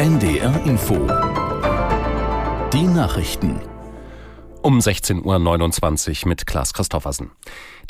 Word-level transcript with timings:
NDR 0.00 0.64
Info. 0.64 0.94
Die 2.72 2.84
Nachrichten. 2.84 3.60
Um 4.62 4.78
16.29 4.78 6.22
Uhr 6.22 6.28
mit 6.30 6.46
Klaas 6.46 6.72
Christoffersen. 6.72 7.32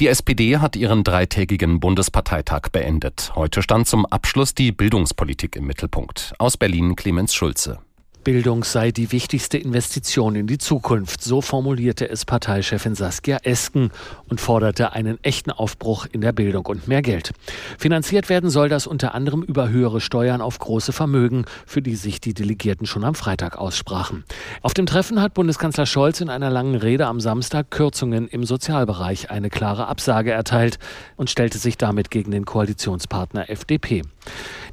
Die 0.00 0.08
SPD 0.08 0.58
hat 0.58 0.74
ihren 0.74 1.04
dreitägigen 1.04 1.78
Bundesparteitag 1.78 2.62
beendet. 2.72 3.30
Heute 3.36 3.62
stand 3.62 3.86
zum 3.86 4.06
Abschluss 4.06 4.56
die 4.56 4.72
Bildungspolitik 4.72 5.54
im 5.54 5.68
Mittelpunkt. 5.68 6.34
Aus 6.40 6.56
Berlin 6.56 6.96
Clemens 6.96 7.32
Schulze. 7.32 7.78
Bildung 8.22 8.64
sei 8.64 8.90
die 8.90 9.12
wichtigste 9.12 9.56
Investition 9.56 10.34
in 10.34 10.46
die 10.46 10.58
Zukunft. 10.58 11.22
So 11.22 11.40
formulierte 11.40 12.08
es 12.08 12.24
Parteichefin 12.24 12.94
Saskia 12.94 13.38
Esken 13.42 13.90
und 14.28 14.40
forderte 14.40 14.92
einen 14.92 15.18
echten 15.22 15.50
Aufbruch 15.50 16.06
in 16.12 16.20
der 16.20 16.32
Bildung 16.32 16.66
und 16.66 16.86
mehr 16.86 17.00
Geld. 17.00 17.32
Finanziert 17.78 18.28
werden 18.28 18.50
soll 18.50 18.68
das 18.68 18.86
unter 18.86 19.14
anderem 19.14 19.42
über 19.42 19.70
höhere 19.70 20.00
Steuern 20.00 20.40
auf 20.42 20.58
große 20.58 20.92
Vermögen, 20.92 21.46
für 21.66 21.80
die 21.80 21.96
sich 21.96 22.20
die 22.20 22.34
Delegierten 22.34 22.86
schon 22.86 23.04
am 23.04 23.14
Freitag 23.14 23.56
aussprachen. 23.56 24.24
Auf 24.60 24.74
dem 24.74 24.86
Treffen 24.86 25.22
hat 25.22 25.34
Bundeskanzler 25.34 25.86
Scholz 25.86 26.20
in 26.20 26.28
einer 26.28 26.50
langen 26.50 26.74
Rede 26.74 27.06
am 27.06 27.20
Samstag 27.20 27.70
Kürzungen 27.70 28.28
im 28.28 28.44
Sozialbereich 28.44 29.30
eine 29.30 29.48
klare 29.48 29.88
Absage 29.88 30.30
erteilt 30.30 30.78
und 31.16 31.30
stellte 31.30 31.58
sich 31.58 31.78
damit 31.78 32.10
gegen 32.10 32.30
den 32.30 32.44
Koalitionspartner 32.44 33.48
FDP. 33.48 34.02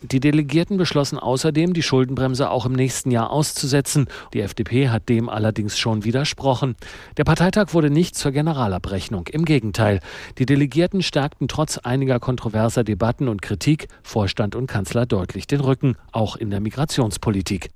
Die 0.02 0.20
Delegierten 0.20 0.77
beschlossen 0.77 1.18
außerdem, 1.18 1.74
die 1.74 1.82
Schuldenbremse 1.82 2.50
auch 2.52 2.66
im 2.66 2.74
nächsten 2.74 3.10
Jahr 3.10 3.32
auszusetzen. 3.38 4.08
Die 4.34 4.41
FDP 4.41 4.90
hat 4.90 5.09
dem 5.09 5.30
allerdings 5.30 5.77
schon 5.77 6.04
widersprochen. 6.04 6.76
Der 7.18 7.23
Parteitag 7.23 7.73
wurde 7.73 7.91
nicht 7.91 8.16
zur 8.16 8.32
Generalabrechnung. 8.32 9.27
Im 9.27 9.46
Gegenteil. 9.46 10.00
Die 10.40 10.48
Delegierten 10.48 11.04
stärkten 11.04 11.48
trotz 11.48 11.77
einiger 11.77 12.20
kontroverser 12.20 12.84
Debatten 12.84 13.27
und 13.27 13.44
Kritik 13.44 13.90
Vorstand 14.02 14.55
und 14.55 14.66
Kanzler 14.66 15.05
deutlich 15.05 15.46
den 15.46 15.60
Rücken, 15.60 15.98
auch 16.12 16.36
in 16.36 16.50
der 16.50 16.62
Migrationspolitik. 16.62 17.70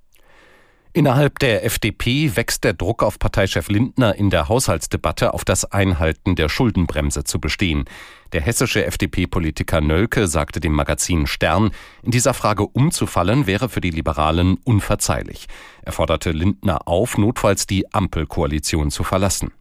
Innerhalb 0.93 1.39
der 1.39 1.63
FDP 1.63 2.35
wächst 2.35 2.65
der 2.65 2.73
Druck 2.73 3.01
auf 3.01 3.17
Parteichef 3.17 3.69
Lindner 3.69 4.13
in 4.15 4.29
der 4.29 4.49
Haushaltsdebatte 4.49 5.33
auf 5.33 5.45
das 5.45 5.63
Einhalten 5.71 6.35
der 6.35 6.49
Schuldenbremse 6.49 7.23
zu 7.23 7.39
bestehen. 7.39 7.85
Der 8.33 8.41
hessische 8.41 8.85
FDP-Politiker 8.85 9.79
Nölke 9.79 10.27
sagte 10.27 10.59
dem 10.59 10.73
Magazin 10.73 11.27
Stern, 11.27 11.71
in 12.03 12.11
dieser 12.11 12.33
Frage 12.33 12.67
umzufallen 12.67 13.47
wäre 13.47 13.69
für 13.69 13.79
die 13.79 13.89
Liberalen 13.89 14.57
unverzeihlich. 14.65 15.47
Er 15.81 15.93
forderte 15.93 16.31
Lindner 16.31 16.85
auf, 16.89 17.17
notfalls 17.17 17.67
die 17.67 17.93
Ampelkoalition 17.93 18.91
zu 18.91 19.05
verlassen. 19.05 19.53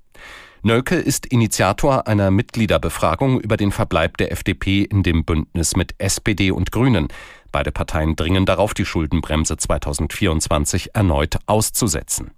Nölke 0.63 0.97
ist 0.97 1.25
Initiator 1.25 2.07
einer 2.07 2.31
Mitgliederbefragung 2.31 3.41
über 3.41 3.57
den 3.57 3.73
Verbleib 3.73 4.19
der 4.19 4.31
FDP 4.31 4.83
in 4.83 5.03
dem 5.03 5.25
Bündnis 5.25 5.75
mit 5.75 5.95
SPD 5.97 6.51
und 6.51 6.71
Grünen. 6.71 7.09
Beide 7.53 7.73
Parteien 7.73 8.17
dringen 8.17 8.47
darauf, 8.47 8.75
die 8.75 8.85
Schuldenbremse 8.85 9.57
2024 9.57 10.95
erneut 10.95 11.39
auszusetzen. 11.47 12.33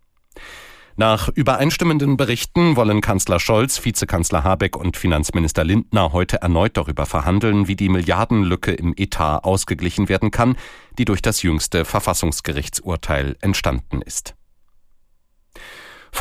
Nach 0.97 1.29
übereinstimmenden 1.29 2.19
Berichten 2.19 2.77
wollen 2.77 3.01
Kanzler 3.01 3.41
Scholz, 3.41 3.83
Vizekanzler 3.83 4.45
Habeck 4.45 4.77
und 4.77 4.97
Finanzminister 4.99 5.65
Lindner 5.65 6.13
heute 6.13 6.43
erneut 6.43 6.77
darüber 6.77 7.07
verhandeln, 7.07 7.67
wie 7.67 7.77
die 7.77 7.89
Milliardenlücke 7.89 8.73
im 8.73 8.93
Etat 8.97 9.39
ausgeglichen 9.39 10.11
werden 10.11 10.31
kann, 10.31 10.57
die 10.99 11.07
durch 11.07 11.23
das 11.23 11.43
jüngste 11.43 11.87
Verfassungsgerichtsurteil 11.87 13.37
entstanden 13.41 14.03
ist. 14.03 14.35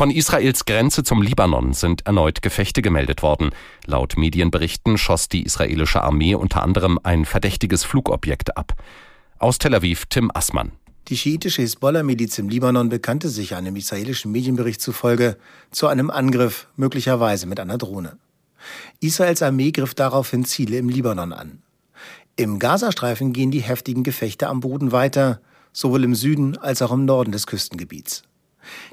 Von 0.02 0.10
Israels 0.10 0.64
Grenze 0.64 1.04
zum 1.04 1.22
Libanon 1.22 1.74
sind 1.74 2.06
erneut 2.06 2.42
Gefechte 2.42 2.82
gemeldet 2.82 3.22
worden. 3.22 3.50
Laut 3.86 4.16
Medienberichten 4.16 4.98
schoss 4.98 5.28
die 5.28 5.44
israelische 5.44 6.02
Armee 6.02 6.34
unter 6.34 6.64
anderem 6.64 6.98
ein 7.04 7.24
verdächtiges 7.24 7.84
Flugobjekt 7.84 8.56
ab. 8.56 8.74
Aus 9.38 9.58
Tel 9.58 9.76
Aviv 9.76 10.06
Tim 10.06 10.32
Assmann. 10.34 10.72
Die 11.06 11.16
schiitische 11.16 11.62
Hisbollah-Miliz 11.62 12.36
im 12.38 12.48
Libanon 12.48 12.88
bekannte 12.88 13.28
sich 13.28 13.54
einem 13.54 13.76
israelischen 13.76 14.32
Medienbericht 14.32 14.80
zufolge 14.80 15.36
zu 15.70 15.86
einem 15.86 16.10
Angriff, 16.10 16.66
möglicherweise 16.74 17.46
mit 17.46 17.60
einer 17.60 17.78
Drohne. 17.78 18.18
Israels 18.98 19.40
Armee 19.40 19.70
griff 19.70 19.94
daraufhin 19.94 20.44
Ziele 20.44 20.78
im 20.78 20.88
Libanon 20.88 21.32
an. 21.32 21.62
Im 22.34 22.58
Gazastreifen 22.58 23.32
gehen 23.32 23.52
die 23.52 23.62
heftigen 23.62 24.02
Gefechte 24.02 24.48
am 24.48 24.58
Boden 24.58 24.90
weiter, 24.90 25.40
sowohl 25.72 26.02
im 26.02 26.16
Süden 26.16 26.58
als 26.58 26.82
auch 26.82 26.90
im 26.90 27.04
Norden 27.04 27.30
des 27.30 27.46
Küstengebiets. 27.46 28.24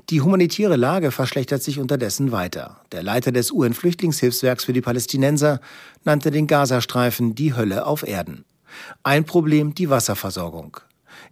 Die 0.09 0.21
humanitäre 0.21 0.75
Lage 0.75 1.11
verschlechtert 1.11 1.63
sich 1.63 1.79
unterdessen 1.79 2.31
weiter. 2.31 2.81
Der 2.91 3.03
Leiter 3.03 3.31
des 3.31 3.51
UN-Flüchtlingshilfswerks 3.51 4.65
für 4.65 4.73
die 4.73 4.81
Palästinenser 4.81 5.61
nannte 6.03 6.31
den 6.31 6.47
Gazastreifen 6.47 7.35
die 7.35 7.53
Hölle 7.53 7.85
auf 7.85 8.07
Erden. 8.07 8.45
Ein 9.03 9.25
Problem 9.25 9.73
die 9.73 9.89
Wasserversorgung. 9.89 10.77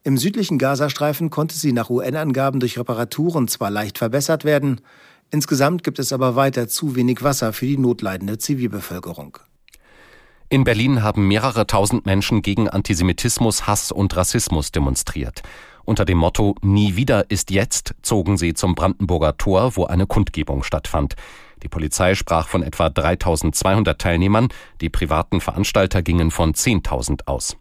Im 0.03 0.17
südlichen 0.17 0.57
Gazastreifen 0.57 1.29
konnte 1.29 1.55
sie 1.55 1.71
nach 1.71 1.89
UN-Angaben 1.89 2.59
durch 2.59 2.77
Reparaturen 2.77 3.47
zwar 3.47 3.69
leicht 3.69 3.97
verbessert 3.97 4.45
werden, 4.45 4.81
insgesamt 5.31 5.83
gibt 5.83 5.99
es 5.99 6.13
aber 6.13 6.35
weiter 6.35 6.67
zu 6.67 6.95
wenig 6.95 7.23
Wasser 7.23 7.53
für 7.53 7.65
die 7.65 7.77
notleidende 7.77 8.37
Zivilbevölkerung. 8.37 9.37
In 10.49 10.63
Berlin 10.63 11.03
haben 11.03 11.27
mehrere 11.27 11.67
tausend 11.67 12.05
Menschen 12.05 12.41
gegen 12.41 12.69
Antisemitismus, 12.69 13.67
Hass 13.67 13.91
und 13.91 14.15
Rassismus 14.15 14.71
demonstriert. 14.71 15.41
Unter 15.87 16.03
dem 16.03 16.17
Motto 16.17 16.53
Nie 16.61 16.97
wieder 16.97 17.31
ist 17.31 17.49
jetzt 17.49 17.95
zogen 18.01 18.35
sie 18.35 18.53
zum 18.53 18.75
Brandenburger 18.75 19.37
Tor, 19.37 19.77
wo 19.77 19.85
eine 19.85 20.05
Kundgebung 20.05 20.63
stattfand. 20.63 21.15
Die 21.63 21.69
Polizei 21.69 22.13
sprach 22.13 22.49
von 22.49 22.61
etwa 22.61 22.89
3200 22.89 23.97
Teilnehmern, 23.97 24.49
die 24.81 24.89
privaten 24.89 25.39
Veranstalter 25.39 26.01
gingen 26.01 26.29
von 26.29 26.53
10.000 26.53 27.27
aus. 27.27 27.55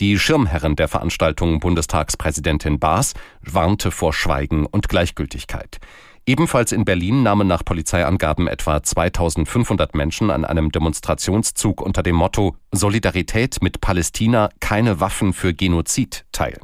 Die 0.00 0.18
Schirmherrin 0.18 0.76
der 0.76 0.88
Veranstaltung 0.88 1.60
Bundestagspräsidentin 1.60 2.78
Baas 2.78 3.12
warnte 3.42 3.90
vor 3.90 4.14
Schweigen 4.14 4.64
und 4.64 4.88
Gleichgültigkeit. 4.88 5.78
Ebenfalls 6.24 6.72
in 6.72 6.86
Berlin 6.86 7.22
nahmen 7.22 7.48
nach 7.48 7.66
Polizeiangaben 7.66 8.48
etwa 8.48 8.82
2500 8.82 9.94
Menschen 9.94 10.30
an 10.30 10.46
einem 10.46 10.72
Demonstrationszug 10.72 11.82
unter 11.82 12.02
dem 12.02 12.16
Motto 12.16 12.56
Solidarität 12.72 13.58
mit 13.60 13.82
Palästina, 13.82 14.48
keine 14.58 15.00
Waffen 15.00 15.34
für 15.34 15.52
Genozid 15.52 16.24
teil. 16.32 16.58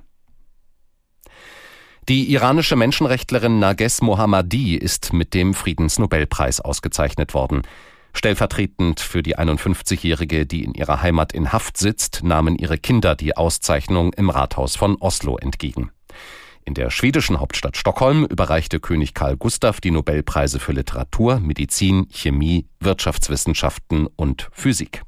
Die 2.07 2.31
iranische 2.31 2.77
Menschenrechtlerin 2.77 3.61
Nages 3.61 4.03
Mohammadi 4.03 4.77
ist 4.77 5.15
mit 5.15 5.33
dem 5.33 5.55
Friedensnobelpreis 5.55 6.61
ausgezeichnet 6.61 7.33
worden. 7.33 7.63
Stellvertretend 8.13 9.01
für 9.01 9.23
die 9.23 9.39
51-Jährige, 9.39 10.45
die 10.45 10.65
in 10.65 10.75
ihrer 10.75 11.01
Heimat 11.01 11.33
in 11.33 11.51
Haft 11.51 11.79
sitzt, 11.79 12.23
nahmen 12.23 12.57
ihre 12.57 12.77
Kinder 12.77 13.15
die 13.15 13.39
Auszeichnung 13.39 14.13
im 14.13 14.29
Rathaus 14.29 14.77
von 14.77 14.97
Oslo 15.01 15.39
entgegen. 15.39 15.93
In 16.67 16.75
der 16.75 16.91
schwedischen 16.91 17.41
Hauptstadt 17.41 17.79
Stockholm 17.79 18.27
überreichte 18.27 18.81
König 18.81 19.15
Karl 19.15 19.39
Gustav 19.39 19.81
die 19.81 19.91
Nobelpreise 19.91 20.61
für 20.61 20.73
Literatur, 20.73 21.41
Medizin, 21.41 22.07
Chemie, 22.11 22.67
Wirtschaftswissenschaften 22.81 24.09
und 24.15 24.51
Physik. 24.53 25.03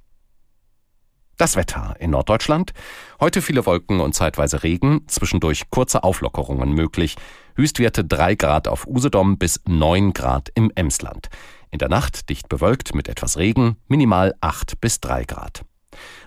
Das 1.36 1.54
Wetter 1.54 1.94
in 1.98 2.12
Norddeutschland. 2.12 2.72
Heute 3.20 3.42
viele 3.42 3.66
Wolken 3.66 4.00
und 4.00 4.14
zeitweise 4.14 4.62
Regen, 4.62 5.02
zwischendurch 5.06 5.69
kurze 5.69 6.02
Auflockerungen 6.02 6.72
möglich. 6.72 7.16
Höchstwerte 7.56 8.06
3 8.06 8.36
Grad 8.36 8.69
auf 8.69 8.86
Usedom 8.86 9.36
bis 9.36 9.60
9 9.69 10.14
Grad 10.14 10.50
im 10.54 10.72
Emsland. 10.75 11.28
In 11.70 11.78
der 11.78 11.91
Nacht 11.91 12.30
dicht 12.30 12.48
bewölkt 12.48 12.94
mit 12.94 13.06
etwas 13.06 13.36
Regen, 13.36 13.76
minimal 13.86 14.34
8 14.41 14.80
bis 14.80 15.00
3 15.00 15.25
Grad. 15.25 15.66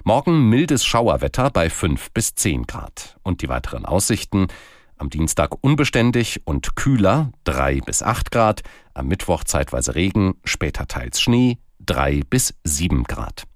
Morgen 0.04 0.48
mildes 0.48 0.86
Schauerwetter 0.86 1.50
bei 1.50 1.72
5 1.72 2.12
bis 2.12 2.36
10 2.36 2.68
Grad. 2.68 3.18
Und 3.24 3.42
die 3.42 3.50
weiteren 3.50 3.86
Aussichten. 3.86 4.46
Am 4.98 5.10
Dienstag 5.10 5.56
unbeständig 5.62 6.42
und 6.46 6.76
kühler 6.76 7.32
3 7.46 7.82
bis 7.82 8.04
8 8.04 8.30
Grad. 8.30 8.62
Am 8.94 9.08
Mittwoch 9.08 9.44
zeitweise 9.44 9.96
Regen, 9.96 10.36
später 10.44 10.86
teils 10.86 11.20
Schnee 11.20 11.58
3 11.80 12.22
bis 12.30 12.54
7 12.64 13.06
Grad. 13.06 13.49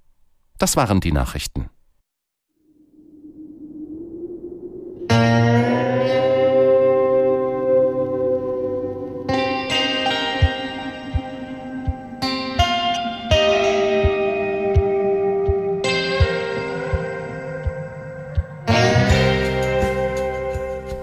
Das 0.64 0.78
waren 0.78 1.02
die 1.02 1.12
Nachrichten. 1.12 1.70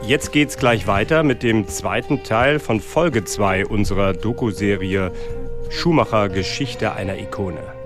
Jetzt 0.07 0.33
geht's 0.33 0.57
gleich 0.57 0.87
weiter 0.87 1.23
mit 1.23 1.43
dem 1.43 1.69
zweiten 1.69 2.25
Teil 2.25 2.61
von 2.61 2.81
Folge 2.81 3.27
2 3.27 3.67
unserer 3.67 4.15
Doku-Serie 4.15 5.13
Schumacher 5.69 6.31
Geschichte 6.31 6.95
einer 6.95 7.19
Ikone. 7.19 7.80